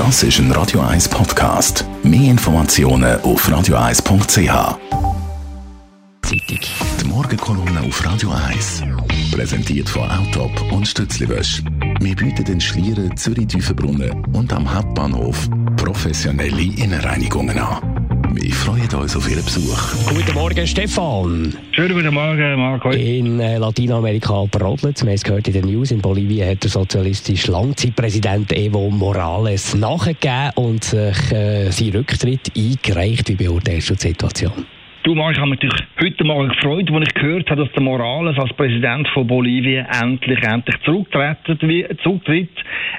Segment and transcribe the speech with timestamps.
[0.00, 1.84] Das ist ein Radio 1 Podcast.
[2.02, 4.78] Mehr Informationen auf radio1.ch.
[6.22, 6.58] Zeitung.
[6.98, 8.82] Die Morgenkolumne auf Radio 1.
[9.30, 11.62] Präsentiert von Autop und Stützliwösch.
[12.00, 18.09] Wir bieten den Schlieren, Zürich-Tüfenbrunnen und am Hauptbahnhof professionelle Innenreinigungen an.
[18.32, 19.76] Wir freuen uns auf Ihren Besuch.
[20.08, 21.52] Guten Morgen, Stefan.
[21.72, 22.90] Schönen guten Morgen, Marco.
[22.90, 25.90] In äh, Lateinamerika brodelt Wir haben es gehört in den News.
[25.90, 33.28] In Bolivien hat der sozialistische Langzeitpräsident Evo Morales nachgegeben und sich äh, seinen Rücktritt eingereicht.
[33.28, 34.66] Wie beurteilst du die Situation?
[35.10, 35.58] Du, Marc, ich habe mich
[36.00, 40.40] heute Morgen gefreut, als ich gehört habe, dass der Morales als Präsident von Bolivien endlich,
[40.44, 42.48] endlich zurücktritt.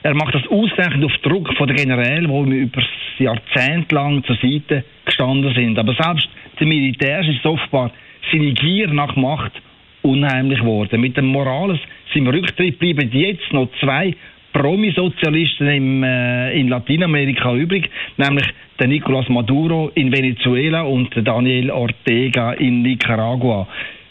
[0.04, 2.82] Er macht das ausgerechnet auf Druck von den Generälen, die über
[3.18, 5.80] Jahrzehnt lang zur Seite gestanden sind.
[5.80, 6.28] Aber selbst
[6.60, 7.92] der Militär ist offenbar
[8.30, 9.54] seine Gier nach Macht
[10.02, 11.00] unheimlich geworden.
[11.00, 11.80] Mit dem Morales,
[12.14, 14.14] seinem Rücktritt, bleiben jetzt noch zwei
[14.54, 18.46] Promisozialisten äh, in Lateinamerika übrig, nämlich
[18.80, 23.68] der Nicolás Maduro in Venezuela und Daniel Ortega in Nicaragua.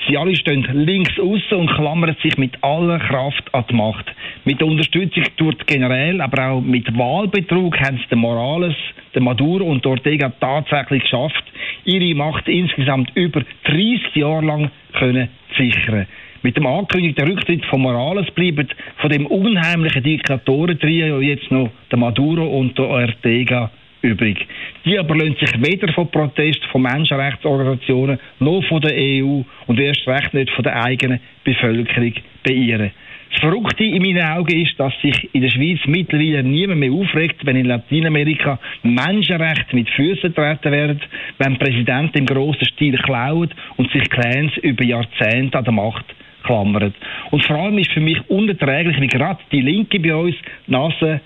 [0.08, 4.06] Sie alle stehen links außen und klammern sich mit aller Kraft an die Macht.
[4.44, 8.74] Mit der Unterstützung durch die Generäle, aber auch mit Wahlbetrug haben es den Morales,
[9.14, 11.44] den Maduro und Ortega tatsächlich geschafft,
[11.84, 16.06] ihre Macht insgesamt über 30 Jahre lang können sichern.
[16.42, 22.58] Mit dem angekündigten Rücktritt von Morales bleiben von dem unheimlichen Diktatorentrio jetzt noch der Maduro
[22.58, 24.46] und der Ortega übrig.
[24.86, 30.08] Die aber lassen sich weder von Protesten von Menschenrechtsorganisationen noch von der EU und erst
[30.08, 32.90] recht nicht von der eigenen Bevölkerung beirren.
[33.32, 37.44] Das Verrückte in meinen Augen ist, dass sich in der Schweiz mittlerweile niemand mehr aufregt,
[37.44, 41.00] wenn in Lateinamerika Menschenrechte mit Füßen treten werden,
[41.38, 46.06] wenn Präsidenten im grossen Stil klauen und sich Clans über Jahrzehnte an der Macht
[46.42, 46.94] klammern.
[47.30, 51.20] Und vor allem ist für mich unerträglich, wie gerade die Linke bei uns die Nase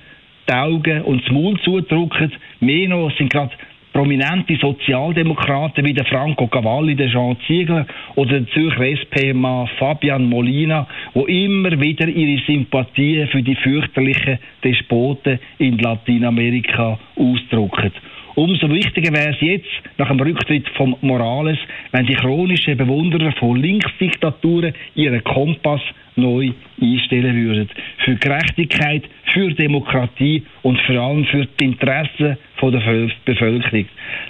[0.49, 2.33] die Augen und das Maul zudrücken.
[2.61, 3.53] Mehr noch sind gerade
[3.95, 10.87] prominente Sozialdemokraten wie der Franco Cavalli, der Jean Ziegler oder der Zürcher SP-Mann Fabian Molina,
[11.15, 17.93] wo immer wieder ihre Sympathie für die fürchterlichen Despoten in Lateinamerika ausdrücken.
[18.35, 21.59] Umso wichtiger wäre es jetzt, nach dem Rücktritt von Morales,
[21.93, 25.81] wenn die chronischen Bewunderer von Linksdiktaturen ihren Kompass
[26.17, 26.51] neu
[26.81, 27.69] einstellen würden.
[27.99, 33.87] Für Gerechtigkeit, für Demokratie und vor allem für die Interessen der Bevölkerung.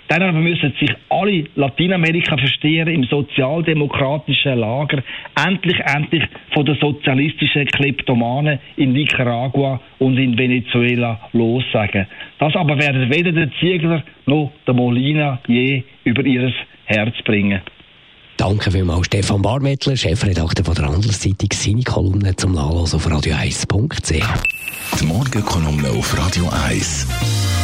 [0.08, 5.02] Dann aber müssen sich alle Lateinamerika-Versteher im sozialdemokratischen Lager
[5.46, 12.06] endlich, endlich von den sozialistischen Kleptomanen in Nicaragua und in Venezuela lossagen.
[12.38, 16.52] Das aber werden weder der Ziegler noch der Molina je über ihr
[16.84, 17.60] Herz bringen.
[18.36, 25.00] Danke vielmals, Stefan Barmettler, Chefredakteur von der Handelszeitung, seine Kolumne zum Nachlesen auf radio1.ch.
[25.00, 27.63] Die Morgenkolumne auf Radio 1.